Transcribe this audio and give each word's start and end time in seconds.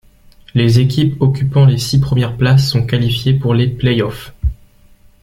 Les 0.55 0.79
équipes 0.79 1.21
occupant 1.21 1.63
les 1.67 1.77
six 1.77 1.99
première 1.99 2.35
places 2.35 2.67
sont 2.67 2.87
qualifiées 2.87 3.35
pour 3.35 3.53
les 3.53 3.67
Playoffs. 3.67 4.33